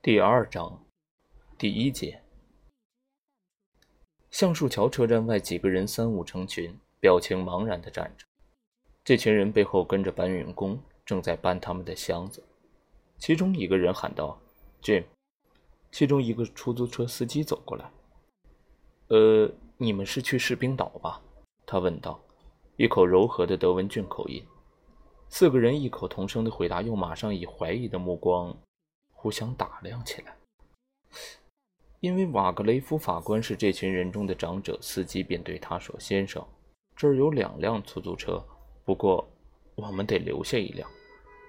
[0.00, 0.80] 第二章，
[1.58, 2.22] 第一节。
[4.30, 8.24] 橡树桥车站外，几个人三五成群，表情茫然的站着。
[9.02, 12.44] 这群人背后跟着搬运工，正在搬他们的箱子。
[13.18, 14.40] 其中一个人喊道
[14.80, 15.02] ：“Jim。”
[15.90, 17.90] 其中一个出租车司机走过来
[19.10, 21.20] ：“呃，你们是去士兵岛吧？”
[21.66, 22.20] 他问道，
[22.76, 24.46] 一口柔和的德文郡口音。
[25.28, 28.56] 四个人异口同声的回答，又马上以怀疑的目光。
[29.20, 30.36] 互相打量起来，
[31.98, 36.46] 因为瓦格雷夫法官是这群人中的长者，司机便对他说：“先生，
[36.94, 38.40] 这儿有两辆出租车，
[38.84, 39.28] 不过
[39.74, 40.88] 我们得留下一辆，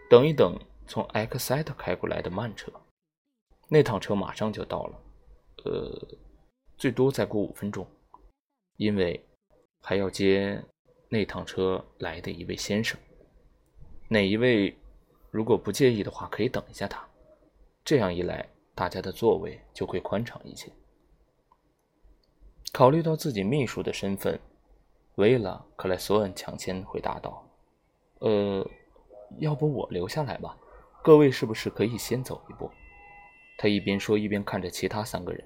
[0.10, 2.72] 等一等从埃克塞特开过来的慢车。
[3.68, 5.02] 那趟车马上就到了，
[5.66, 6.08] 呃，
[6.76, 7.86] 最多再过五分钟，
[8.78, 9.24] 因为
[9.84, 10.60] 还要接
[11.08, 13.00] 那趟车来的一位先生。
[14.08, 14.76] 哪一位？
[15.30, 17.08] 如果不介意的话，可以等一下他。”
[17.84, 20.72] 这样一来，大家的座位就会宽敞一些。
[22.72, 24.40] 考虑到自己秘书的身份，
[25.16, 27.50] 维拉·克莱索恩抢先回答道
[28.20, 28.66] ：“呃，
[29.40, 30.56] 要不我留下来吧？
[31.04, 32.70] 各位是不是可以先走一步？”
[33.58, 35.44] 他一边说，一边看着其他三个人，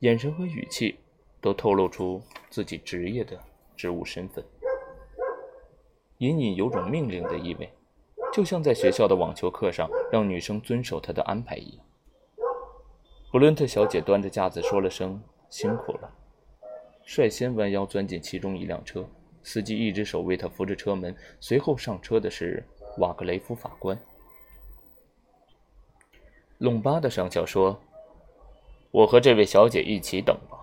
[0.00, 0.98] 眼神和语气
[1.40, 3.38] 都透露出自己职业的
[3.76, 4.44] 职务身份，
[6.18, 7.72] 隐隐有种命令的意味。
[8.34, 11.86] 就像在学校的网球课上，让女生遵守他的安排一样。
[13.30, 16.10] 布伦特小姐端着架子说了声“辛苦了”，
[17.06, 19.08] 率先弯腰钻进其中一辆车。
[19.44, 21.14] 司机一只手为她扶着车门。
[21.38, 22.66] 随后上车的是
[22.98, 23.96] 瓦格雷夫法官。
[26.58, 27.80] 隆巴的上校说
[28.90, 30.58] ：“我和这位小姐一起等吧。”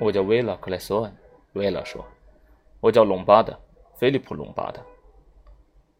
[0.00, 1.16] 我叫维拉·克莱索恩。
[1.52, 2.04] 维拉说
[2.80, 3.56] ：“我叫隆巴的，
[3.94, 4.84] 菲利普·隆巴的。”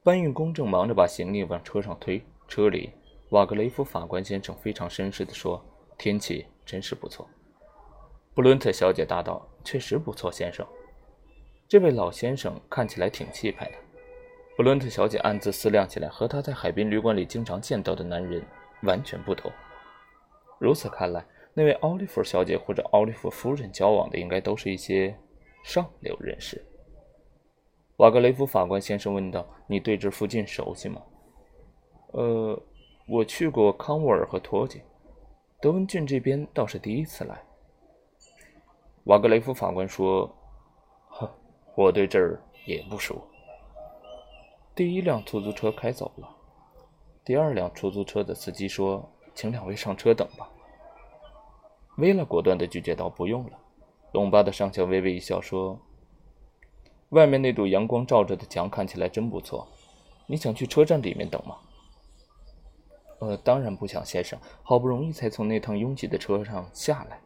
[0.04, 2.20] 搬运工正忙着把行李往车上推。
[2.48, 2.90] 车里，
[3.30, 5.64] 瓦格雷夫法官先生非常绅士地说
[5.96, 7.28] ：“天气真是不错。”
[8.34, 10.66] 布伦特小姐答道：“确实不错，先生。”
[11.68, 13.72] 这位老先生看起来挺气派的。
[14.56, 18.42] 布伦特小姐暗自思量起来，和她在海滨旅馆里经常见到的男人
[18.82, 19.52] 完全不同。
[20.58, 21.24] 如此看来，
[21.54, 25.16] 那位奥利弗小姐或者奥利弗夫人交往的应该都是一些
[25.62, 26.60] 上流人士。
[27.98, 31.00] 瓦格雷夫法官先生问道：“你对这附近熟悉吗
[32.12, 32.60] ？”“呃，
[33.06, 34.80] 我去过康沃尔和托吉，
[35.60, 37.40] 德文郡这边倒是第一次来。”
[39.04, 40.28] 瓦格雷夫法官说
[41.10, 41.28] ：“哼，
[41.76, 43.22] 我对这儿也不熟。”
[44.74, 46.28] 第一辆出租车开走了。
[47.24, 50.48] 第二辆出租车的司机说：“请两位上车等吧。”
[51.98, 53.58] 威拉果断地拒绝道：“不用了。”
[54.12, 55.78] 隆巴的上校微微一笑说。
[57.12, 59.66] 外面那堵阳光照着的墙看起来真不错。
[60.26, 61.56] 你想去车站里面等吗？
[63.20, 64.38] 呃，当然不想，先生。
[64.62, 67.20] 好不容易才从那趟拥挤的车上下来。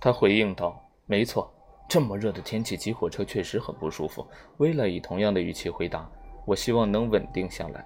[0.00, 1.52] 他回应道：“没错，
[1.88, 4.24] 这么热的天气挤火车确实很不舒服。”
[4.58, 6.08] 威勒以同样的语气回答
[6.46, 7.84] ：“我希望能稳定下来。”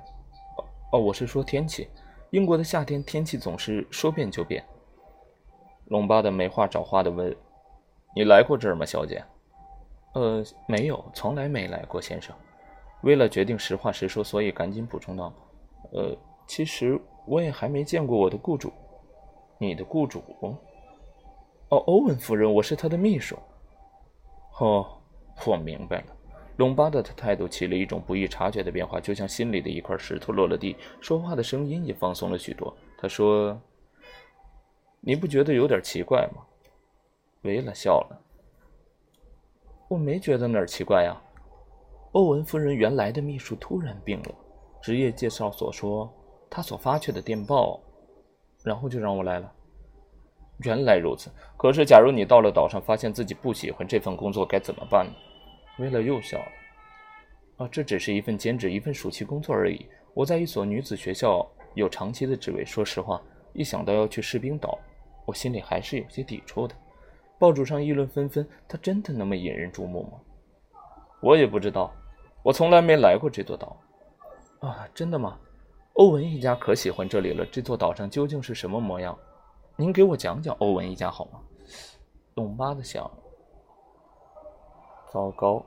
[0.92, 1.88] 哦，我是说天气。
[2.30, 4.62] 英国的夏天天气总是说变就变。
[5.86, 7.34] 龙巴的没话找话的问
[8.14, 9.24] ：“你来过这儿吗，小姐？”
[10.18, 12.34] 呃，没有，从来没来过，先生。
[13.02, 15.32] 为了决定实话实说，所以赶紧补充道
[15.94, 16.16] ：“呃，
[16.48, 18.72] 其实我也还没见过我的雇主。
[19.58, 20.20] 你的雇主？
[21.68, 23.38] 哦，欧文夫人，我是他的秘书。
[24.58, 25.00] 哦，
[25.46, 26.06] 我明白了。”
[26.58, 32.76] 隆巴的态度起了一种不易察觉的变化，就像心里的一块石头落了地，说话的声音也放松了许多。
[32.98, 33.56] 他说
[35.00, 36.42] ：“你不觉得有点奇怪吗？”
[37.42, 38.20] 维拉笑了。
[39.88, 41.20] 我没觉得哪儿奇怪呀。
[42.12, 44.34] 欧文夫人原来的秘书突然病了，
[44.82, 46.12] 职业介绍所说
[46.50, 47.80] 他所发去的电报，
[48.62, 49.52] 然后就让我来了。
[50.64, 51.30] 原来如此。
[51.56, 55.12] 可是，假如你到了岛上，发现自己不喜欢这份工作，该怎么办呢？
[55.78, 56.52] 威勒又笑了。
[57.58, 59.86] 啊，这只是一份兼职，一份暑期工作而已。
[60.14, 62.64] 我在一所女子学校有长期的职位。
[62.64, 63.22] 说实话，
[63.52, 64.78] 一想到要去士兵岛，
[65.24, 66.74] 我心里还是有些抵触的。
[67.38, 70.18] 报纸上议论纷纷，他真的那么引人注目吗？
[71.20, 71.92] 我也不知道，
[72.42, 73.76] 我从来没来过这座岛。
[74.60, 75.38] 啊，真的吗？
[75.94, 77.46] 欧文一家可喜欢这里了。
[77.46, 79.16] 这座岛上究竟是什么模样？
[79.76, 81.40] 您给我讲讲欧文一家好吗？
[82.34, 83.08] 董妈的想。
[85.12, 85.64] 糟糕，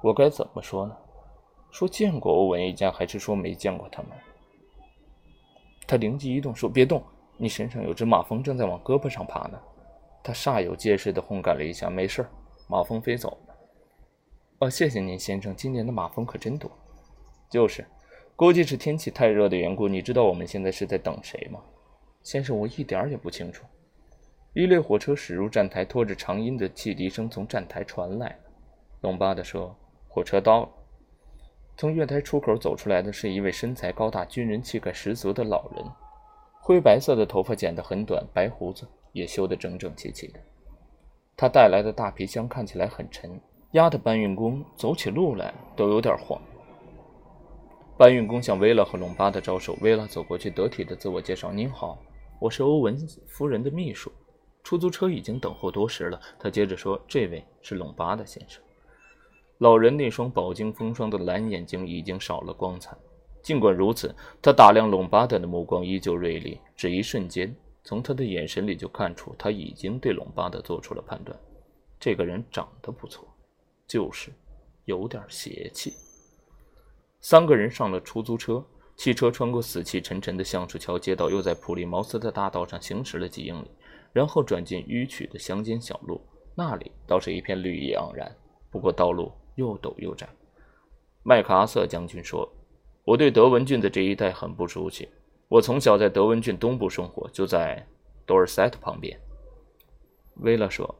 [0.00, 0.96] 我该怎么说呢？
[1.70, 4.10] 说见过欧文一家，还是说没见过他们？
[5.88, 7.02] 他灵机一动说：“别动，
[7.36, 9.60] 你身上有只马蜂正在往胳膊上爬呢。”
[10.22, 12.24] 他煞有介事地轰干了一下，没事
[12.68, 13.54] 马蜂飞走了。
[14.60, 15.54] 哦，谢谢您，先生。
[15.56, 16.70] 今年的马蜂可真多。
[17.50, 17.84] 就是，
[18.36, 19.88] 估计是天气太热的缘故。
[19.88, 21.60] 你知道我们现在是在等谁吗？
[22.22, 23.64] 先生，我一点也不清楚。
[24.54, 28.38] 一列火车驶入站台，拖着长音的汽笛声从站台传来。
[29.00, 29.74] 隆巴的说
[30.08, 30.68] ：“火车到了。”
[31.76, 35.84] 从月台出口走出来的是一位身材高大、军人气概十足的老人，
[36.60, 40.40] 灰白色的头发剪得很短，白胡子也修得整整齐齐的。
[41.36, 43.40] 他带来的大皮箱看起来很沉，
[43.72, 46.40] 压得搬运工走起路来都有点晃。
[47.98, 51.98] 搬运工向威拉和隆巴德招手，威拉走过去，得体的自我介绍：“您好，
[52.40, 54.10] 我是欧文夫人的秘书。”
[54.64, 56.20] 出租车已经等候多时了。
[56.38, 58.62] 他接着说：“这位是隆巴的先生。”
[59.58, 62.96] 老人那双饱经风霜的蓝眼睛已经少了光彩。
[63.42, 66.60] 尽管如此，他打量隆巴德的目光依旧锐利。
[66.76, 67.54] 只一瞬间，
[67.84, 71.38] 从他的眼神里就看出他已经对隆巴德做出了判断：
[71.98, 73.26] 这个人长得不错，
[73.86, 74.30] 就是
[74.84, 75.94] 有点邪气。
[77.20, 78.64] 三个人上了出租车，
[78.96, 83.70] 汽车穿过死气沉沉的橡树桥街道，又在普利茅斯的大道上行驶了几英里。
[84.12, 86.20] 然后转进迂曲的乡间小路，
[86.54, 88.30] 那里倒是一片绿意盎然，
[88.70, 90.28] 不过道路又陡又窄。
[91.22, 92.46] 麦克阿瑟将军说
[93.04, 95.08] ：“我对德文郡的这一带很不熟悉。
[95.52, 97.86] 我从小在德文郡东部生活，就在
[98.24, 99.20] 多尔塞特旁边。”
[100.40, 100.98] 威拉说：“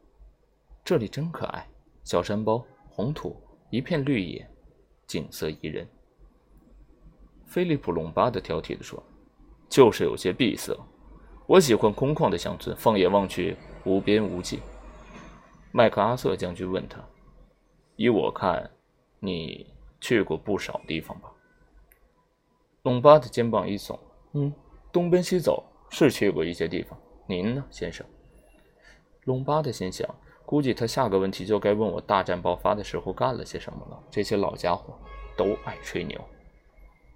[0.84, 1.66] 这里真可爱，
[2.04, 3.34] 小山包、红土，
[3.70, 4.46] 一片绿野，
[5.06, 5.88] 景色宜人。”
[7.48, 9.02] 菲利普·隆巴德挑剔地说
[9.70, 10.78] ：“就是有些闭塞。”
[11.48, 13.56] 我喜欢空旷的乡村，放眼望去
[13.86, 14.60] 无边无际。
[15.70, 17.02] 麦克阿瑟将军问他
[17.96, 18.70] ：“依我看，
[19.18, 21.32] 你去过不少地方吧？”
[22.84, 23.98] 隆巴的肩膀一耸
[24.34, 24.52] ：“嗯，
[24.90, 26.98] 东奔西走是去过一些地方。
[27.26, 28.06] 您呢，先生？”
[29.24, 30.08] 龙巴的心想：
[30.44, 34.02] 估计他下个问题就该问我大战爆发的时候干了些什么了。
[34.10, 34.98] 这些老家伙
[35.36, 36.20] 都爱吹牛。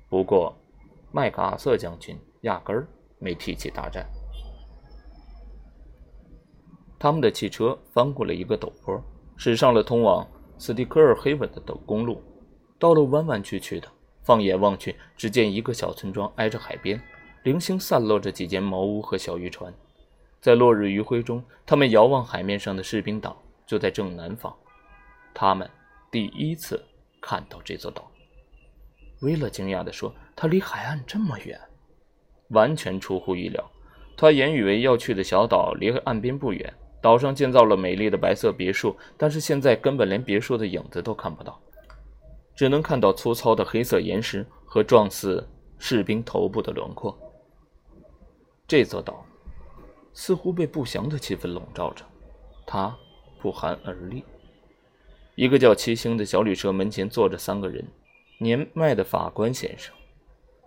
[0.08, 0.54] 不过，
[1.10, 2.86] 麦克阿瑟将军压根儿
[3.18, 4.06] 没提起大战。
[6.98, 9.02] 他们的汽车翻过了一个陡坡，
[9.36, 10.26] 驶上了通往
[10.58, 12.22] 斯蒂克尔黑文的陡公路。
[12.78, 13.88] 道路弯弯曲曲的，
[14.26, 17.00] 放眼望去，只见一个小村庄挨着海边，
[17.44, 19.72] 零星散落着几间茅屋和小渔船。
[20.40, 24.52] 在落日余晖中，他们遥望海面上的士兵岛，就在正南方。
[25.32, 25.70] 他们
[26.10, 26.84] 第一次
[27.20, 28.10] 看到这座岛。
[29.20, 31.60] 威勒惊讶地说：“它离海岸这么远，
[32.48, 33.64] 完全出乎意料。
[34.16, 41.60] 他原以为要去的小岛离岸边不远。”岛上建造了美丽的白色别墅，但是现在根本连别墅的影子都看不到，
[42.56, 45.46] 只能看到粗糙的黑色岩石和状似
[45.78, 47.16] 士兵头部的轮廓。
[48.66, 49.24] 这座岛
[50.14, 52.04] 似乎被不祥的气氛笼罩着，
[52.66, 52.96] 它
[53.38, 54.24] 不寒而栗。
[55.34, 57.86] 一个叫七星的小旅社门前坐着三个人：
[58.38, 59.94] 年迈的法官先生、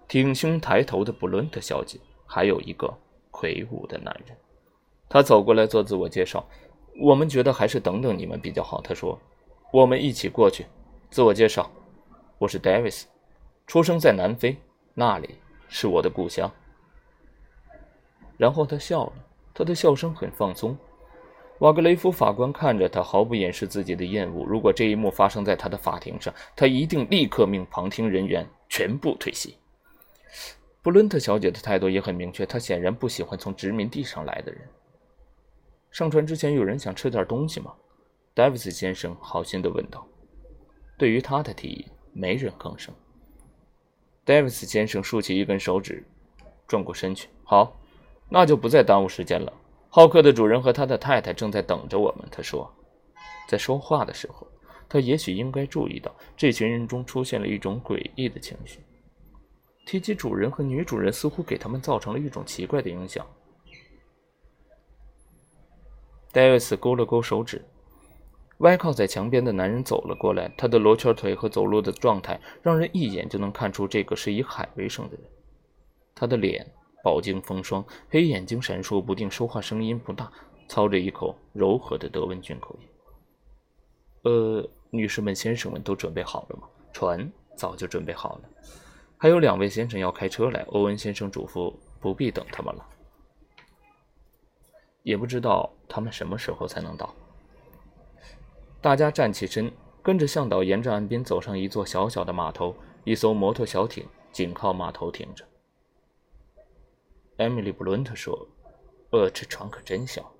[0.07, 2.93] 挺胸抬头的布伦特小姐，还有一个
[3.31, 4.37] 魁梧的男人。
[5.09, 6.47] 他走过来做自我介绍，
[7.01, 8.79] 我们觉得还是等等你们比较好。
[8.79, 9.19] 他说
[9.73, 10.67] ：“我们一起过去。”
[11.09, 11.67] 自我介绍
[12.39, 13.03] ：“我是 Davis，
[13.67, 14.55] 出生在南非，
[14.93, 15.35] 那里
[15.67, 16.49] 是我的故乡。”
[18.39, 19.13] 然后他笑了，
[19.53, 20.77] 他的笑声很放松。
[21.57, 24.45] 瓦格雷夫法官看着他，毫不掩饰自己的厌恶。
[24.45, 29.57] 如果这一幕发生在他的法庭上，他一定立刻命旁听人员全部退席。
[30.81, 34.61] 布伦特小姐的态度也很明确，她显然不喜欢从殖民地上来的人。
[35.91, 37.73] 上船之前，有人想吃点东西吗？
[38.33, 40.07] 戴维斯先生好心地问道。
[40.97, 42.93] 对于他的提议，没人吭声。
[44.23, 46.05] 戴维斯先生竖起一根手指，
[46.67, 47.29] 转过身去。
[47.43, 47.79] 好，
[48.29, 49.51] 那就不再耽误时间了。
[49.89, 52.27] 好客的主人和他的太太正在等着我们。
[52.31, 52.71] 他说，
[53.47, 54.47] 在说话的时候，
[54.87, 58.79] 他也许应该注意到这群人中出现了一种诡异的情绪。
[59.85, 63.25] 提及主人和女主人，似乎给他们造成了一种奇怪的影响。
[66.31, 67.65] 戴维斯勾了勾手指，
[68.59, 70.49] 歪靠在墙边的男人走了过来。
[70.57, 75.25] 他的罗圈腿和走路的状态，让人一眼就能看出这个是以海为生的人。
[76.15, 76.65] 他的脸
[77.03, 80.31] 饱经风霜，黑眼睛闪烁不定，说话声音不大，
[80.67, 82.87] 操着一口柔和的德文郡口音。
[84.23, 86.67] 呃，女士们、先生们都准备好了吗？
[86.91, 88.49] 船早就准备好了，
[89.17, 90.61] 还有两位先生要开车来。
[90.69, 92.85] 欧文先生嘱咐不必等他们了。
[95.03, 97.15] 也不知道他们什么时候才能到。
[98.81, 99.71] 大家站起身，
[100.01, 102.75] 跟着向导沿着岸边走上一座小小的码头。
[103.03, 105.43] 一艘摩托小艇紧靠码头停着。
[107.37, 108.47] 艾米丽·布伦特说
[109.11, 110.31] ：“呃，这船可真小。”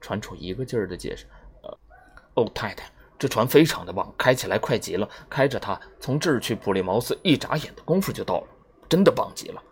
[0.00, 1.26] 船主一个劲儿的解释
[1.62, 1.78] ：“呃，
[2.34, 5.08] 哦，太太，这船非常的棒，开起来快极了。
[5.28, 8.48] 开着它从这儿去普利茅斯，一眨眼的功夫就到了，
[8.88, 9.62] 真的棒极了。”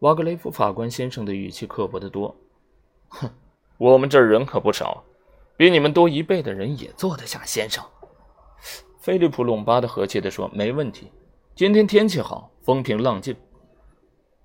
[0.00, 2.34] 瓦格雷夫法官先生的语气刻薄得多。
[3.08, 3.28] 哼，
[3.76, 5.04] 我们这儿人可不少，
[5.58, 7.84] 比你们多一倍的人也坐得下，先生。
[9.00, 11.10] 菲利普·隆巴德和气地说：“没问题，
[11.56, 13.34] 今天天气好，风平浪静。”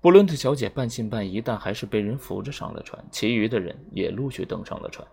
[0.02, 3.02] 布伦特小姐半信半疑，但还是被人扶着上了船。
[3.12, 5.06] 其余的人也陆续登上了船。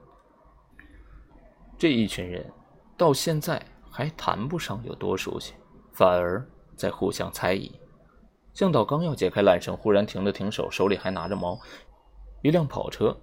[1.78, 2.52] 这一群人
[2.98, 5.54] 到现在还谈不上有多熟悉，
[5.94, 6.44] 反而
[6.76, 7.72] 在互相猜疑。
[8.56, 11.60] 向导刚要解开缆绳，忽然停了停手，手里还拿着矛。
[12.42, 13.16] 一辆跑车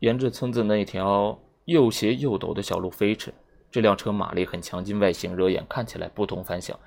[0.00, 3.32] 沿着村子那条又斜又陡的小路飞驰。
[3.70, 6.78] 这辆车马力很强劲，外形惹眼，看起来不同凡响。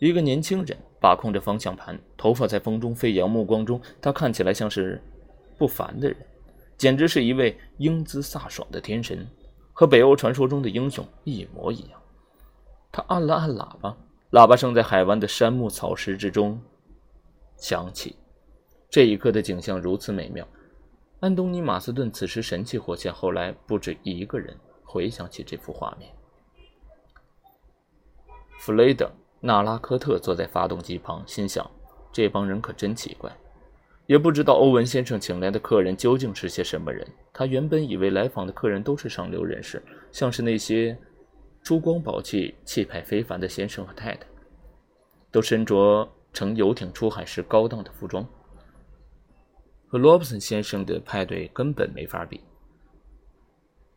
[0.00, 5.00] 一个年轻人把控着方向盘，头发在风中飞扬，目光中他看起来像是
[5.56, 6.16] 不凡的人，
[6.76, 9.24] 简直是一位英姿飒爽的天神，
[9.72, 12.00] 和北欧传说中的英雄一模一样。
[12.90, 13.96] 他按了按喇叭，
[14.32, 16.60] 喇叭声在海湾的山木草石之中。
[17.56, 18.16] 响起，
[18.90, 20.44] 这一刻的景象如此美妙。
[21.22, 26.10] 安东尼·马斯顿此时神气活现，后来不止一个人回想起这幅画面。
[28.58, 29.06] 弗雷德·
[29.38, 31.70] 纳拉科特坐在发动机旁，心想：
[32.10, 33.30] 这帮人可真奇怪，
[34.06, 37.06] 也不知道欧文先生请来的客人究竟是些什么人。
[37.32, 40.98] 他原本以为来访的客人都是上流人士，像是那些
[41.62, 44.26] 珠光宝气、气派非凡的先生和太太，
[45.30, 46.08] 都身着。
[46.34, 48.26] 乘游艇出海时高档的服装，
[49.92, 52.40] 和罗伯森先生的派对根本没法比。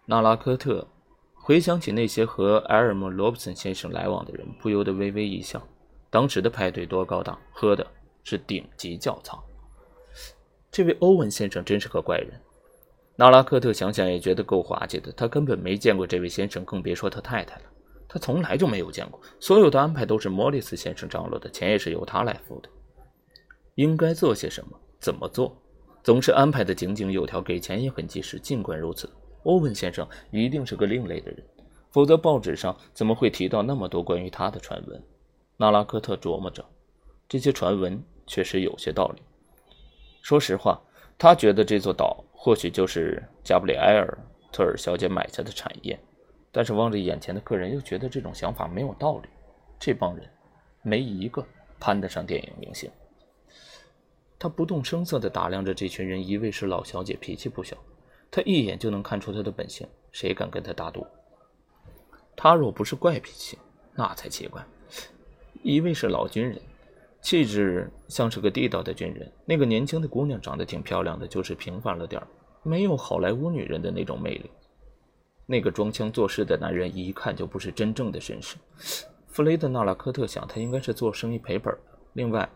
[0.05, 0.85] 纳拉科特
[1.33, 5.65] 回想起那些和埃尔莫·罗伯森先生来往的人，不由得微微一笑。
[6.09, 7.87] 当时的派对多高档，喝的
[8.25, 9.41] 是顶级窖藏。
[10.69, 12.41] 这位欧文先生真是个怪人。
[13.15, 17.63] 纳拉科特想想也觉得够滑稽的，他根本没见过这位先生，更别说他太太了。
[18.09, 22.67] 他从来就没有见过，所有的安排都是莫里斯先生张罗的，钱也是由他来付的。
[23.75, 25.57] 应该做些什么，怎么做，
[26.05, 28.37] 总是安排的井井有条，给钱也很及时。
[28.37, 29.09] 尽管如此，
[29.41, 31.43] 欧文先生一定是个另类的人，
[31.89, 35.01] 否则报纸上怎么会提到那么多关于他的传闻？
[35.57, 36.63] 纳拉科特琢磨着，
[37.27, 39.23] 这些传闻确实有些道理。
[40.21, 40.79] 说实话，
[41.17, 44.15] 他觉得这座岛或许就是加布里埃尔
[44.51, 45.99] 特尔小姐买下的产业。
[46.51, 49.29] 但是望着眼前的客人，又觉得这种想法没有道理。
[49.79, 50.23] 这帮人
[50.83, 51.43] 没一个
[51.79, 52.87] 攀得上电影明星。
[54.45, 57.75] 他不动声色地打量着这群人，一位是老小姐，脾气不小，
[58.29, 61.03] 他一眼就能看出她的本性，谁敢跟她打赌？
[62.35, 63.57] 她若不是怪脾气，
[63.95, 64.63] 那才奇怪。
[65.63, 66.61] 一位是老军人，
[67.21, 69.31] 气质像是个地道的军人。
[69.45, 72.21] 那个年轻的姑娘长得挺漂亮的，就是平凡了点
[72.61, 74.51] 没有好莱坞女人的那种魅力。
[75.47, 78.57] 那个装腔作势的男人一看就不是真正的绅士。
[79.27, 81.79] 弗雷德·纳拉科特想，他应该是做生意赔本的。
[82.13, 82.47] 另外，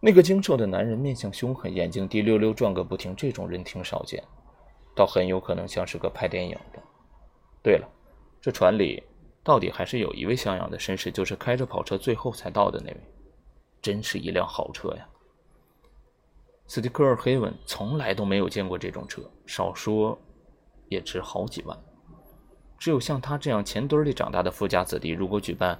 [0.00, 4.22] 那个精瘦的男人面相凶狠，眼睛滴溜溜转个不停，这种人挺少见，
[4.94, 6.82] 倒很有可能像是个拍电影的。
[7.62, 7.88] 对了，
[8.40, 9.02] 这船里
[9.42, 13.00] 到底还是有一位像样的绅士，就是开着跑车最后才到的那位，
[13.82, 15.08] 真是一辆好车呀！
[16.66, 20.18] 斯蒂克尔·黑文从来都没有见过这种车，少说。
[20.90, 21.78] 也值好几万。
[22.78, 25.78] 只有像他这样钱堆里长大的富家子弟，如果举办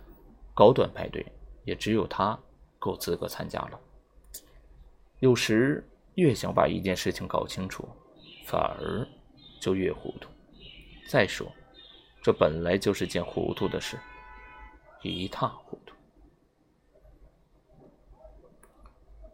[0.53, 1.25] 高端派对，
[1.65, 2.39] 也只有他
[2.79, 3.81] 够资格参加了。
[5.21, 5.85] 有时
[6.15, 7.89] 越想把一件事情搞清楚，
[8.45, 9.07] 反而
[9.61, 10.29] 就越糊涂。
[11.09, 11.51] 再说，
[12.23, 13.99] 这本来就是件糊涂的事，
[15.03, 15.95] 一塌糊涂。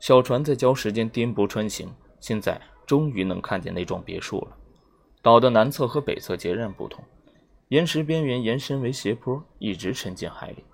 [0.01, 4.57] 小船在礁石间颠簸穿行，现在终于能看见那幢别墅了。
[5.23, 7.03] 岛的南侧和北侧截然不同，
[7.69, 10.65] 岩石边缘延伸为斜坡，一直沉进海里。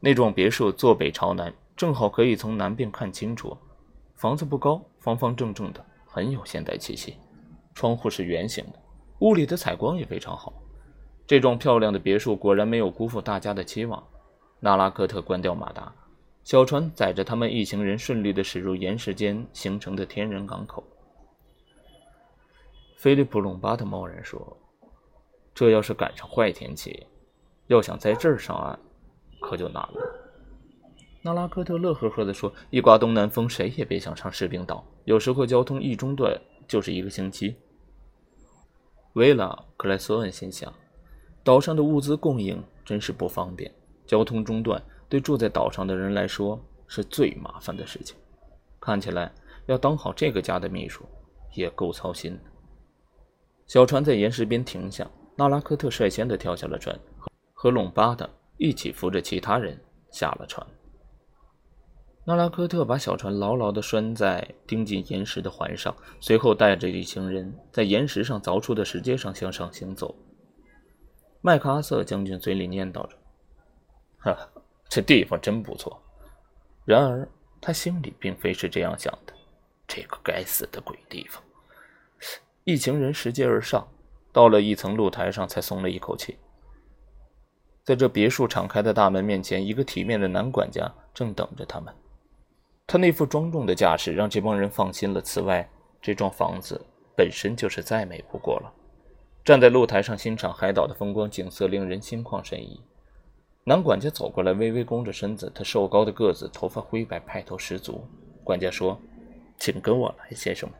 [0.00, 3.56] 那幢别墅坐北朝南，正好可以从南边看清楚。
[4.20, 7.16] 房子不高，方方正正的，很有现代气息。
[7.74, 8.78] 窗户是圆形的，
[9.20, 10.52] 屋里的采光也非常好。
[11.26, 14.06] 这幢漂亮的别墅果然没有辜负大家的期望。
[14.58, 15.90] 纳拉科特关掉马达，
[16.44, 20.84] 小船载着他们一行人顺利地驶入岩石间形成的天然港口。
[22.98, 24.54] 菲利普·隆巴特贸然说
[25.54, 27.06] ：“这要是赶上坏天气，
[27.68, 28.78] 要想在这儿上岸，
[29.40, 30.16] 可就难了。”
[31.22, 34.82] 纳拉科特乐呵呵地说：“一刮东南风，谁也别想上士兵岛。
[35.04, 37.56] 有时候交通一中断，就是一个星期。”
[39.14, 39.46] 维拉·
[39.76, 40.72] 克莱索恩心想
[41.44, 43.70] ：“岛上的物资供应真是不方便，
[44.06, 48.16] 交通中断对住在岛上的人来说是最麻烦的事情。
[48.80, 49.30] 看起来
[49.66, 51.04] 要当好这个家的秘书，
[51.54, 52.40] 也够操心的。”
[53.68, 56.98] 小船在岩石边停下，纳拉科特率先的跳下了船，
[57.52, 59.78] 和隆巴的一起扶着其他人
[60.10, 60.66] 下了船。
[62.24, 70.14] 纳拉科特把小船牢牢地拴在钉进岩石的环上，随后带着一行人在岩石上凿出的石阶上向上行走。
[71.40, 73.16] 麦克阿瑟将军嘴里念叨着
[74.20, 74.36] ：“哈，
[74.88, 76.00] 这地方真不错。”
[76.84, 77.26] 然而
[77.60, 79.32] 他心里并非是这样想的。
[79.88, 81.42] 这个该死的鬼地方！
[82.64, 83.88] 一行人拾阶而上，
[84.30, 86.36] 到了一层露台上，才松了一口气。
[87.82, 91.92] 在这别墅敞开的大门面前，一个体面的男管家正等着他们。
[92.92, 95.20] 他那副庄重的架势让这帮人放心了。
[95.20, 95.70] 此外，
[96.02, 96.84] 这幢房子
[97.16, 98.72] 本身就是再美不过了。
[99.44, 102.80] 站在露台上欣赏海岛的风光景色，令人心旷神怡。
[103.62, 105.52] 男管家走过来，微微弓着身子。
[105.54, 108.04] 他瘦高的个子，头发灰白，派头十足。
[108.42, 109.00] 管家说。
[109.56, 110.76] 请跟我来，先生们。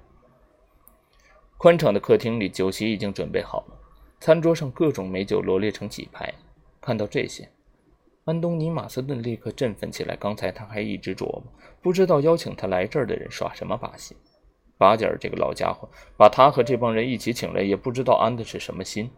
[1.58, 3.78] 宽敞的客厅里，酒席已经准备好了，
[4.18, 6.34] 餐桌上各种美酒罗列成几排。
[6.80, 7.48] 看到这些，
[8.24, 10.14] 安东尼·马斯顿立刻振奋起来。
[10.16, 11.44] 刚才他还一直琢磨，
[11.80, 14.16] 不知道邀请他来这儿的人耍什么把戏。
[14.76, 19.10] 巴吉尔这个老家伙，把他和这帮人一起请来，也不知道安的是什么心。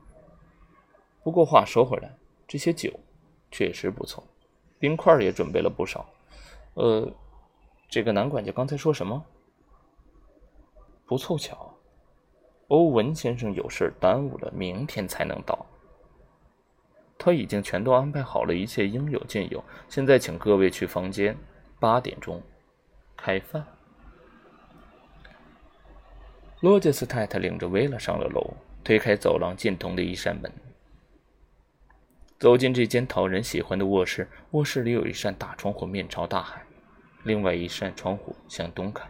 [1.23, 2.17] 不过话说回来，
[2.49, 2.93] 这些酒
[3.51, 4.25] 确实不错，
[4.79, 6.05] 冰块也准备了不少。
[6.75, 7.09] 呃，
[7.89, 9.25] 这个男管家刚才说什么？
[11.07, 11.73] 不凑巧，
[12.69, 15.65] 欧文先生有事耽误了，明天才能到。
[17.25, 19.63] 他已经全都安排好了，一切应有尽有。
[19.89, 21.39] 现在请各位去房间，
[21.79, 22.43] 八点钟
[23.17, 23.65] 开饭。
[26.63, 30.51] 罗杰斯太太领着维拉上了楼，推开走廊尽头的一扇门，
[32.41, 34.29] 走进这间讨人喜欢的卧室。
[34.51, 36.61] 卧室里有一扇大窗户面朝大海，
[37.23, 39.09] 另外一扇窗户向东开。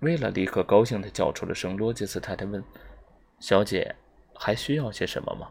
[0.00, 2.64] 薇拉立刻高兴地叫出了声，罗杰斯太太问
[3.38, 3.94] ：“小姐，
[4.34, 5.48] 还需要些什么吗？”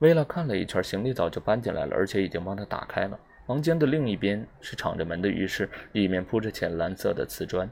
[0.00, 3.18] 薇拉看了一圈，行李早就搬进来了，而且已经帮他打开了。
[3.46, 7.70] 房间的另一边是敞着门的浴室，里面铺着浅蓝色的瓷砖。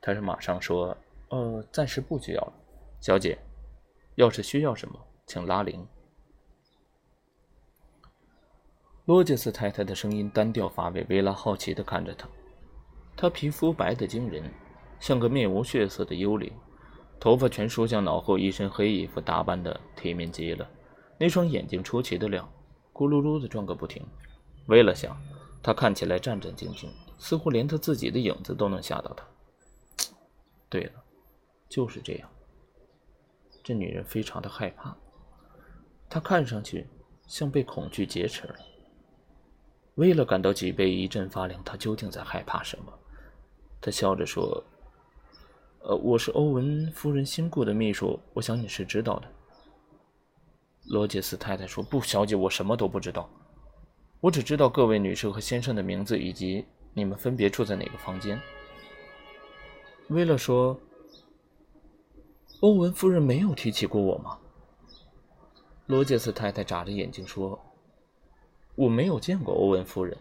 [0.00, 0.96] 他是马上说
[1.30, 2.52] ：“呃，暂时不需要了，
[3.00, 3.36] 小姐，
[4.14, 5.86] 要是需要什么，请拉铃。”
[9.06, 12.28] 罗杰斯太太的声音单调乏味，薇拉好奇地看着他。
[13.16, 14.44] 他皮肤白得惊人，
[15.00, 16.52] 像个面无血色的幽灵，
[17.18, 20.68] 头发全梳向脑后，一身黑衣服打扮的体面极了。
[21.20, 22.50] 那双眼睛出奇的亮，
[22.94, 24.02] 咕噜噜的转个不停。
[24.68, 25.14] 为了想，
[25.62, 29.22] 他看起来战战兢兢，似乎连他自己的影子都能吓到他。
[30.70, 30.92] 对了，
[31.68, 32.30] 就是这样。
[33.62, 34.96] 这女人非常的害怕，
[36.08, 36.88] 她看上去
[37.26, 38.54] 像被恐惧劫持了。
[39.96, 42.90] 为了感到脊背一阵发凉，她究竟在害怕什么？
[43.82, 44.64] 他笑着说
[45.84, 49.28] ：“呃，我是欧文夫人新雇的秘书，我想你是知道的。”
[50.86, 53.28] 罗杰斯太太说：“不，小姐，我什么都不知道，
[54.20, 56.64] 我只知道各位女士和先生的名字以及
[56.94, 58.40] 你们分别住在哪个房间。”
[60.08, 60.78] 威勒说
[62.60, 64.38] ：“欧文夫人没有提起过我吗？”
[65.86, 67.58] 罗杰斯太太眨着眼睛说
[68.74, 70.16] ：“我没有见过欧文夫人，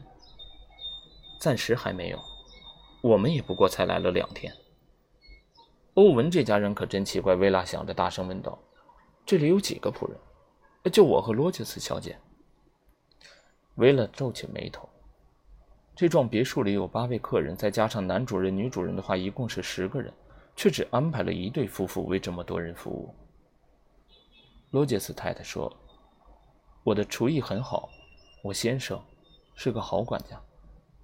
[1.39, 2.19] 暂时还没有。”
[3.01, 4.53] 我们也不过才来了两天。
[5.93, 8.59] 欧文这家人可真奇怪，薇拉想着，大声问道
[9.25, 10.19] ：“这里有几个仆人
[10.91, 12.17] ？”“就我和罗杰斯小姐。”
[13.75, 14.87] 薇拉皱起眉头。
[15.95, 20.13] 这幢别墅里有八位客人，再加上男主人、女主人的话，一共是十个人，
[20.55, 23.13] 却只安排了一对夫妇为这么多人服务。
[24.71, 25.75] 罗杰斯太太说
[26.85, 27.89] ：“我的厨艺很好，
[28.43, 29.01] 我先生
[29.55, 30.39] 是个好管家，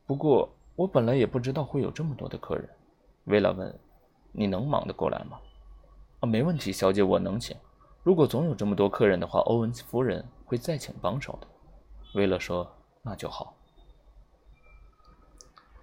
[0.06, 2.70] 不过……”我本来也不知道会有这么多的客人，
[3.28, 3.80] 薇拉问
[4.34, 5.40] ：“你能忙得过来吗
[6.20, 7.56] ？”“啊，没问题，小姐，我能请。
[8.06, 11.48] 如果总有这么多客人的话，欧文夫人会再请帮手的。”
[12.13, 13.56] 薇拉说：“那就好。”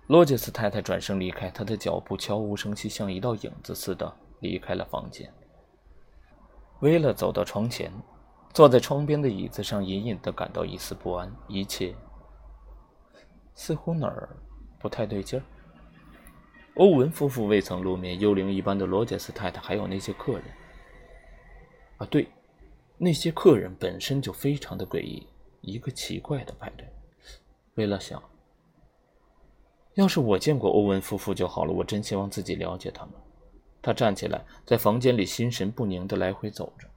[0.06, 5.34] 罗杰斯太太转身离开，她的脚步悄无声息，像一道影子似的离开了房间。
[6.78, 7.90] 薇拉走到窗前，
[8.54, 11.92] 坐在窗边的椅子上，隐隐的感到一丝不安，一切
[13.56, 14.28] 似乎哪儿……
[14.78, 15.42] 不太对劲儿。
[16.76, 20.44] 欧文夫妇未曾露面，幽灵一般的罗杰斯太太，还有那些客人。
[22.02, 22.28] 啊，对，
[22.98, 25.24] 那些客人本身就非常的诡异，
[25.60, 26.84] 一个奇怪的派对。
[27.76, 28.20] 为了想，
[29.94, 31.72] 要是我见过欧文夫妇就好了。
[31.72, 33.14] 我真希望自己了解他们。
[33.80, 36.88] 他站起来，在房间里心神不宁的来回走着。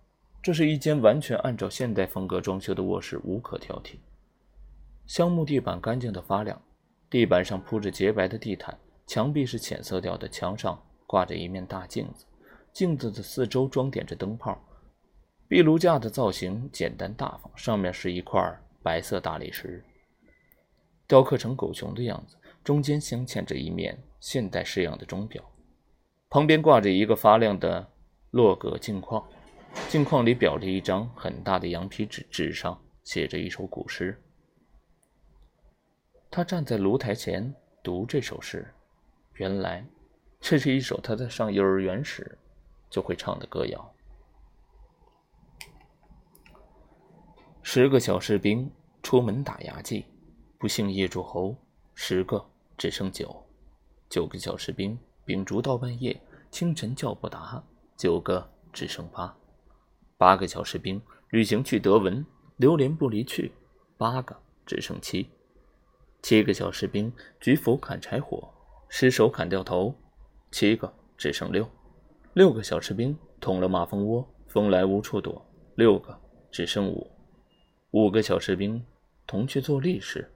[0.41, 3.97] 这是一间完全按照现代风格装修的卧室，无可挑剔。
[5.05, 6.59] 香木地板干净的发亮。
[7.11, 12.25] 地板上铺着洁白的地毯，墙壁是浅色调的，墙上挂着一面大镜子，
[12.73, 14.59] 镜子的四周装点着灯泡。
[15.47, 18.41] 壁炉架的造型简单大方，上面是一块
[18.81, 19.83] 白色大理石。
[21.07, 25.43] 雕刻成狗熊的样子，中间镶嵌着一面现代式样的钟表，
[26.29, 27.87] 旁边挂着一个发亮的
[28.31, 29.23] 洛格镜框，
[29.87, 34.19] 镜框里裱着一张很大的羊皮纸，纸上写着一首古诗。
[36.31, 37.53] 他站在炉台前
[37.83, 38.67] 读这首诗，
[39.35, 39.85] 原来
[40.41, 42.35] 这是一首他在上幼儿园时
[42.89, 43.94] 就会唱的歌谣。
[47.67, 48.69] 十个小士兵
[49.01, 50.05] 出门打牙祭，
[50.59, 51.55] 不幸噎住喉，
[51.95, 52.45] 十个
[52.77, 53.43] 只剩九。
[54.07, 56.15] 九个小士兵秉烛到半夜，
[56.51, 57.61] 清晨叫不答，
[57.97, 59.35] 九个只剩八。
[60.15, 61.01] 八个小士兵
[61.31, 62.23] 旅行去德文，
[62.57, 63.51] 流连不离去，
[63.97, 65.27] 八个只剩七。
[66.21, 68.47] 七个小士兵举斧砍柴火，
[68.89, 69.91] 失手砍掉头，
[70.51, 71.67] 七个只剩六。
[72.33, 76.15] 六个小士兵捅了马蜂窝，蜂来无处躲，六个
[76.51, 77.09] 只剩五。
[77.95, 78.85] 五个小士兵
[79.25, 80.29] 同去做力士，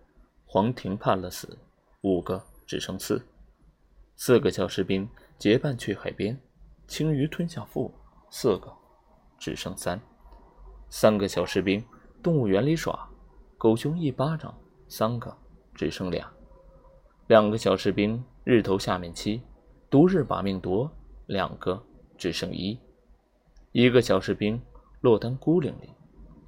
[0.45, 1.59] 黄庭判了死，
[2.03, 3.21] 五个只剩四。
[4.15, 5.05] 四个小士兵
[5.37, 6.39] 结伴去海边，
[6.87, 7.93] 青鱼吞下腹，
[8.29, 8.73] 四个
[9.37, 9.99] 只剩三。
[10.89, 11.83] 三个小士兵
[12.23, 12.97] 动物园里耍，
[13.57, 15.37] 狗熊一巴掌，三个
[15.75, 16.31] 只剩俩。
[17.27, 19.41] 两个小士兵日头下面漆，
[19.89, 20.89] 毒日把命夺，
[21.25, 21.85] 两个
[22.17, 22.79] 只剩一。
[23.73, 24.61] 一个小士兵
[25.01, 25.93] 落单孤零零。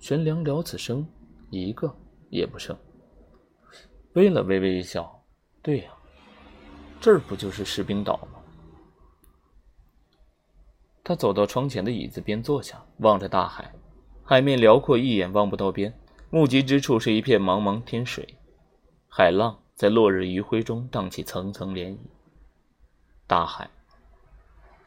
[0.02, 1.08] 悬梁了此生，
[1.52, 1.96] 一个
[2.32, 2.76] 也不剩。
[4.14, 5.24] 威勒微微一笑
[5.62, 5.94] ：“对呀，
[7.00, 8.40] 这儿不就是士兵岛吗？”
[11.04, 13.72] 他走到窗前的椅子边坐下，望着大海，
[14.24, 15.94] 海面辽阔，一眼望不到边，
[16.32, 18.28] 目及之处是一片茫茫天水，
[19.08, 21.98] 海浪在落日余晖中荡起层层涟漪。
[23.28, 23.70] 大海，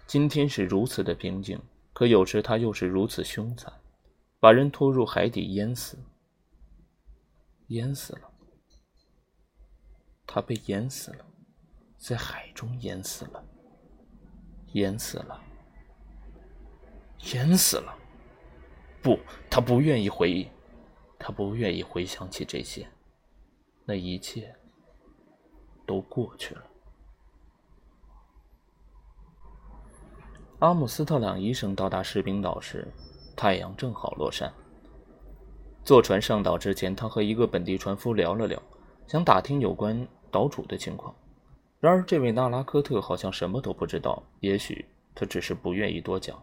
[0.08, 1.60] 今天是如此的平静，
[1.92, 3.72] 可有时它又是如此凶残。
[4.44, 5.96] 把人拖入海底淹死，
[7.68, 8.30] 淹死了。
[10.26, 11.24] 他被淹死了，
[11.96, 13.42] 在海中淹死了，
[14.74, 15.42] 淹死了，
[17.32, 17.96] 淹死了。
[19.02, 19.18] 不，
[19.50, 20.46] 他不愿意回忆，
[21.18, 22.86] 他不愿意回想起这些，
[23.86, 24.54] 那一切
[25.86, 26.62] 都过去了。
[30.58, 32.86] 阿姆斯特朗医生到达士兵岛时。
[33.36, 34.52] 太阳正好落山。
[35.84, 38.60] 坐船上岛之前，他和一个本地船夫聊了聊，
[39.06, 41.14] 想打听有关岛主的情况。
[41.78, 46.42] 然而，这位纳拉科特好像什么都不知道，也许他只是不愿意多讲。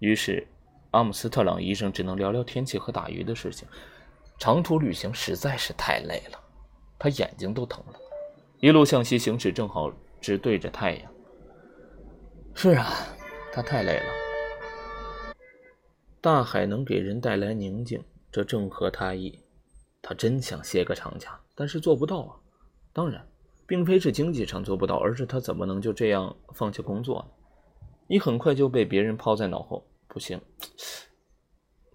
[0.00, 0.44] 于是，
[0.90, 3.68] 阿姆斯特朗医生只能聊聊天气和打鱼的事情。
[4.36, 6.40] 长途旅行实在是太累了，
[6.98, 7.94] 他眼睛都疼了。
[8.58, 11.12] 一路向西行驶，正好直对着太阳。
[12.54, 12.92] 是啊，
[13.52, 14.23] 他太累了。
[16.24, 19.40] 大海能给人带来宁静，这正合他意。
[20.00, 22.34] 他真想歇个长假，但是做不到啊。
[22.94, 23.28] 当然，
[23.66, 27.26] 并非是经济上做不到，而是他怎么能就这样放弃工作呢？
[28.06, 29.86] 你很快就被别人抛在脑后。
[30.08, 30.40] 不行，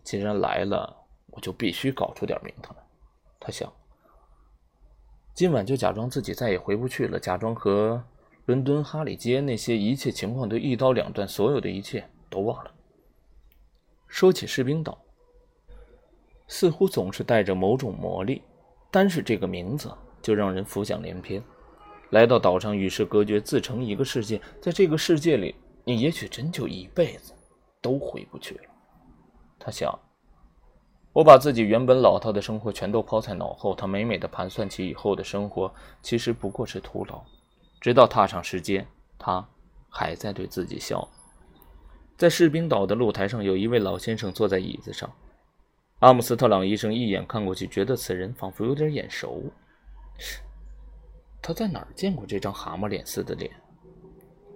[0.04, 0.96] 既然来了，
[1.32, 2.84] 我就必须搞出点名堂来。
[3.40, 3.74] 他想，
[5.34, 8.04] 今晚就假装自己再也回不去了，假装和
[8.46, 12.72] 伦敦哈里街那些一切情况都一刀两断，所有的一切都忘了。
[14.10, 14.98] 说起士兵岛，
[16.48, 18.42] 似乎总是带着某种魔力，
[18.92, 19.90] 单是这个名字
[20.22, 21.42] 就让人浮想联翩。
[22.10, 27.34] 来到岛上与世隔绝，自成一个世界，在这个世界里，你也许真就一辈子
[27.80, 28.64] 都回不去了。
[29.60, 29.98] 他想，
[31.14, 37.24] 我把自己原本老套的生活全都抛在脑后，他美美的盘算起以后的生活，其实不过是徒劳。
[37.80, 38.88] 直到踏上世界，
[39.20, 39.48] 他
[39.88, 41.08] 还在对自己笑。
[42.20, 45.10] 在士兵岛的露台上，有一位老先生坐在椅子上。
[46.00, 49.46] 阿姆斯特朗医生一眼看过去，觉得此人仿佛有点眼熟。
[51.42, 53.50] 他在哪儿见过这张蛤蟆脸似的脸？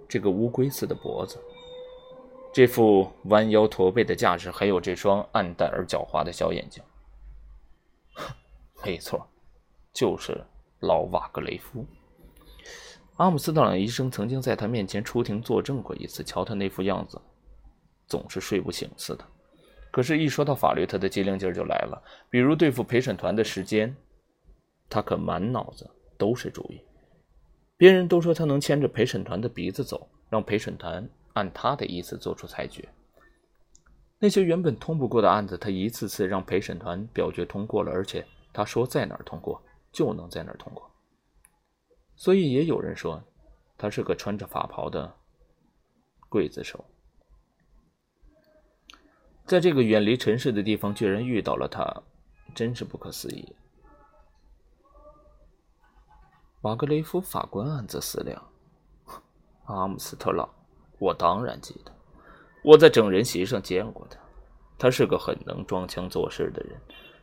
[0.06, 1.38] 这个乌龟似的脖子？
[2.52, 4.50] 这副弯腰驼背的架势？
[4.50, 6.82] 还有这双暗淡而狡猾的小眼睛？
[8.84, 9.26] 没错，
[9.90, 10.38] 就是
[10.80, 11.86] 老瓦格雷夫。
[13.16, 16.22] 阿姆斯特朗医生曾经在他面前出庭作证过一次。
[16.22, 17.18] 瞧他那副样子。
[18.06, 19.24] 总是睡不醒似的，
[19.90, 22.02] 可是，一说到法律，他的机灵劲儿就来了。
[22.28, 23.94] 比如对付陪审团的时间，
[24.90, 25.88] 他可满脑子
[26.18, 26.80] 都是主意。
[27.76, 32.88] 别人都说他能牵着陪审团的鼻子走，让陪审团按他的意思做出裁决。
[34.18, 39.62] 那些原本通不过的案子，他一次次让陪审团表决通过了，而且他说在哪儿通过
[39.92, 40.90] 就能在哪儿通过。
[42.16, 43.22] 所以，也有人说
[43.76, 45.12] 他是个穿着法袍的
[46.30, 46.84] 刽子手。
[49.54, 52.02] 在这个远离尘世的地方，居然遇到了他，
[52.56, 53.54] 真是不可思议。
[56.62, 58.42] 瓦格雷夫法官暗自思量
[59.66, 60.48] ：“阿姆斯特朗，
[60.98, 61.92] 我当然记得，
[62.64, 64.18] 我在整人席上见过他。
[64.76, 66.76] 他是个很能装腔作势的人，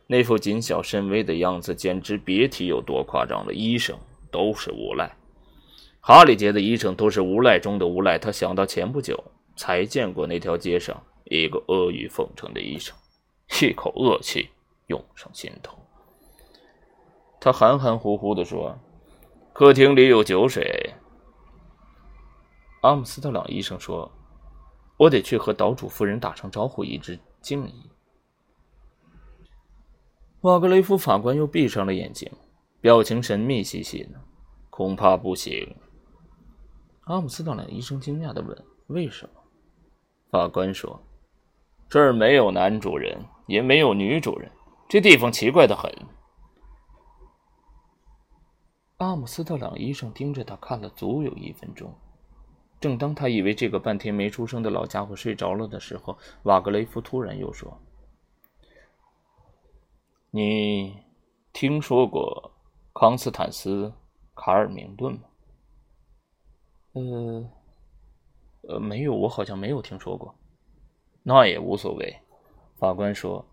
[0.06, 3.52] 那副谨小慎微的样子，简直别提有多夸张了。
[3.52, 3.94] 医生
[4.30, 5.14] 都是无赖，
[6.00, 8.18] 哈里街的医生都是无赖中的无赖。
[8.18, 9.22] 他想到前不久
[9.54, 12.96] 才见过那条街上一个阿谀奉承的医生，
[13.60, 14.50] 一口恶气
[14.86, 15.78] 涌上心头。
[17.40, 18.78] 他含含糊糊地说。”
[19.54, 20.94] 客厅里有酒水。
[22.80, 24.10] 阿姆斯特朗医生说
[24.96, 27.90] ：“我得去和岛主夫人打声招呼，以致敬意。”
[30.40, 32.32] 瓦格雷夫法官又闭上了眼睛，
[32.80, 34.18] 表情神秘兮兮的。
[34.70, 35.76] 恐怕不行。
[37.04, 39.42] 阿姆斯特朗医生惊讶的问：“为什么？”
[40.32, 40.98] 法官说
[41.92, 44.50] ：“这儿没有男主人，也没有女主人，
[44.88, 45.92] 这地方奇怪的很。”
[48.96, 51.92] 阿姆斯特朗医生盯着他看了足有一分钟。
[52.80, 57.78] 正当他以为这个半天没出声的老家伙睡着了的时候，瓦格雷夫突然又说
[60.32, 60.96] ：“你
[61.52, 62.52] 听说过
[62.94, 63.88] 康斯坦斯·
[64.34, 65.20] 卡尔明顿吗
[66.96, 67.50] ？”“呃，
[68.62, 70.34] 呃，没有，我好像没有听说过。
[71.22, 72.18] ”“那也无所谓。”
[72.78, 73.44] 法官说：“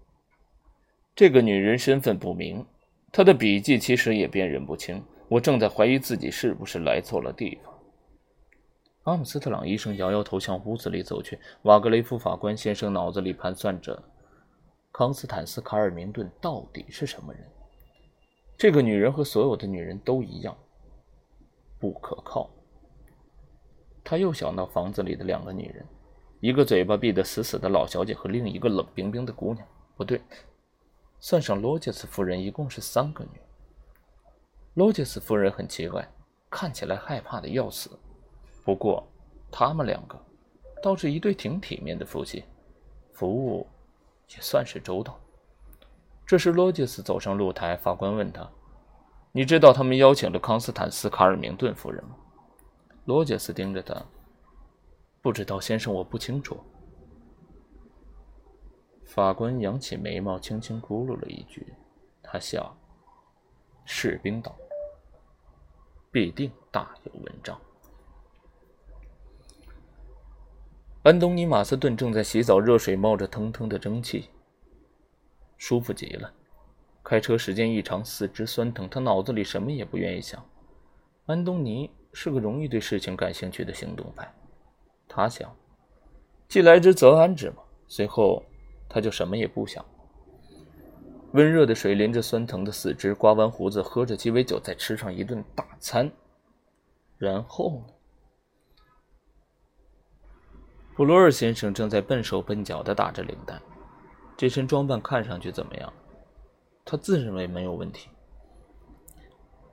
[1.15, 2.65] 这个女人身份不明，
[3.11, 7.71] 她的笔迹其实也辨认不清。”我正在怀疑自己是不是来错了地方。
[9.03, 11.37] 阿姆斯特朗医生摇摇头，向屋子里走去。
[11.61, 14.03] 瓦格雷夫法官先生脑子里盘算着：
[14.91, 17.43] 康斯坦斯·卡尔明顿到底是什么人？
[18.57, 20.57] 这个女人和所有的女人都一样，
[21.77, 22.49] 不可靠。
[24.03, 25.85] 他又想到房子里的两个女人：
[26.39, 29.65] 一个嘴巴闭得死死的老小姐和另一个冷冰冰的姑娘。
[29.97, 30.21] 不对，
[31.19, 33.41] 算上罗杰斯夫人，一共是三个女。
[34.75, 36.09] 罗杰斯夫人很奇怪，
[36.49, 37.89] 看起来害怕的要死。
[38.63, 39.05] 不过，
[39.51, 40.17] 他们两个
[40.81, 42.45] 倒是一对挺体面的夫妻，
[43.11, 43.67] 服务
[44.29, 45.19] 也算是周到。
[46.25, 48.49] 这时，罗杰斯走上露台，法官问他
[49.33, 52.15] ：“你知道他们邀请了康斯坦斯·卡尔明顿夫人吗？”
[53.05, 53.95] 罗杰斯盯着他
[55.21, 56.57] ：“不知道，先生，我不清楚。”
[59.05, 61.73] 法官扬起眉毛，轻轻咕噜了一句，
[62.21, 62.77] 他笑
[63.85, 64.55] ：“士兵道。”
[66.11, 67.59] 必定大有文章。
[71.03, 74.29] 安东尼·马斯顿正在洗澡，热水冒着腾腾的蒸汽，
[75.57, 76.33] 舒服极了。
[77.03, 80.43] 开车时间一长，四肢酸疼，他脑子里什么也不愿意想。
[81.27, 84.33] 安东尼是个容易对事情感兴趣的行动派，
[85.09, 85.53] 他想，
[86.47, 87.57] 既来之则安之嘛。
[87.87, 88.43] 随后，
[88.87, 89.83] 他就什么也不想。
[91.33, 96.11] 温热的水淋着酸疼的四肢，刮完胡子，喝着鸡尾酒，再吃上一顿大餐，
[97.17, 97.93] 然后呢？
[100.95, 103.59] 布罗尔先生正在笨手笨脚的打着领带，
[104.37, 105.91] 这身装扮看上去怎么样？
[106.83, 108.09] 他自认为没有问题，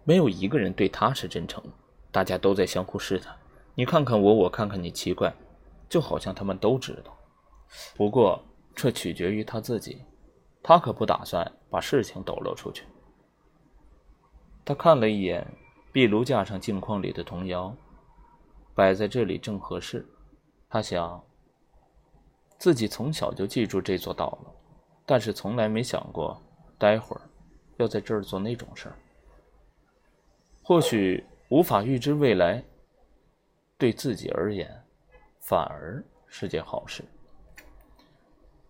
[0.05, 1.71] 没有一个人对他是真诚的，
[2.13, 3.35] 大家都在相互试探，
[3.77, 5.33] 你看看我，我看看你，奇怪，
[5.87, 7.17] 就好像他们都知道。
[7.95, 8.43] 不过
[8.75, 10.03] 这取决于他自己。
[10.63, 12.83] 他可不打算把事情抖露出去。
[14.65, 15.47] 他看了一眼
[15.93, 17.73] 壁炉架上镜框里的童谣，
[18.75, 20.05] 摆在这里正合适。
[20.69, 21.23] 他想，
[22.59, 24.53] 自己从小就记住这座岛了，
[25.05, 26.43] 但是从来没想过
[26.77, 27.23] 待会儿
[27.77, 28.97] 要在这儿做那种事儿。
[30.65, 32.65] 或许无法预知未来，
[33.79, 34.85] 对自己而言
[35.41, 37.05] 反而是件好事。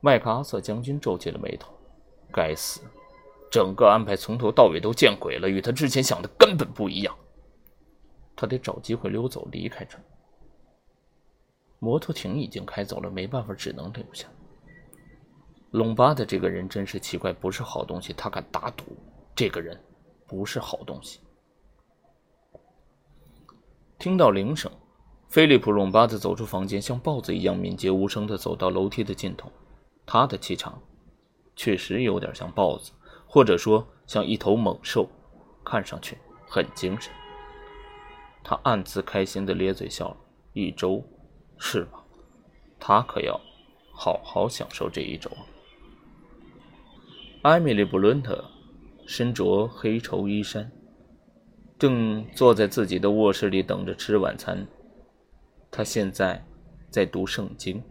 [0.01, 1.73] 麦克阿瑟将军皱起了眉头。
[2.33, 2.83] 该死！
[3.51, 7.17] 整个安排从头到尾都见鬼了，与他之前想的根本不一样。
[8.35, 10.03] 他得找机会溜走，离开这儿。
[11.79, 14.29] 摩托艇已经开走了，没办法，只能留下。
[15.71, 18.13] 隆巴的这个人真是奇怪，不是好东西。
[18.13, 18.85] 他敢打赌，
[19.35, 19.81] 这个人
[20.27, 21.21] 不是好东西。
[23.99, 24.71] 听到铃声，
[25.29, 29.51] 菲利普·隆巴的走出房间，像豹子一样敏捷无声的走到楼梯的尽头。
[30.05, 30.81] 他的气场。
[31.59, 32.93] 确实有点像豹子，
[33.27, 35.09] 或者说像一头猛兽，
[35.65, 37.11] 看上去很精神。
[38.45, 40.17] 他暗自开心的咧嘴笑了。
[40.53, 41.03] 一周，
[41.57, 42.05] 是吧？
[42.79, 43.41] 他可要
[43.91, 45.31] 好好享受这一周。
[47.41, 48.45] 艾米丽·布伦特
[49.07, 50.71] 身着黑绸衣衫，
[51.79, 54.67] 正坐在自己的卧室里等着吃晚餐。
[55.71, 56.45] 他现在
[56.91, 57.83] 在读圣经。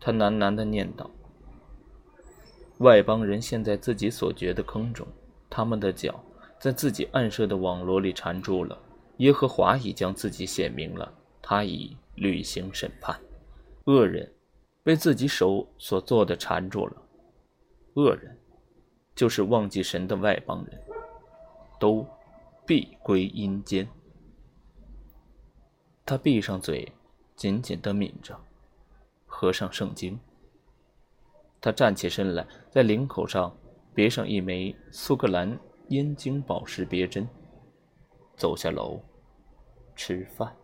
[0.00, 1.08] 他喃喃的念叨。
[2.78, 5.06] 外邦人陷在自己所掘的坑中，
[5.48, 6.22] 他们的脚
[6.58, 8.78] 在自己暗设的网罗里缠住了。
[9.18, 13.18] 耶和华已将自己显明了，他已履行审判。
[13.84, 14.30] 恶人
[14.82, 16.96] 被自己手所做的缠住了。
[17.94, 18.36] 恶人
[19.14, 20.82] 就是忘记神的外邦人，
[21.78, 22.04] 都
[22.66, 23.88] 必归阴间。
[26.06, 26.92] 他闭上嘴，
[27.34, 28.38] 紧紧地抿着，
[29.24, 30.20] 合上圣经。
[31.60, 33.56] 他站起身来，在领口上
[33.94, 37.26] 别上一枚苏格兰燕京宝石别针，
[38.36, 39.00] 走下楼
[39.96, 40.54] 吃饭。